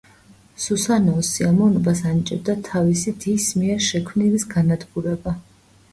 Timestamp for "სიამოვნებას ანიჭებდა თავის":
1.33-3.03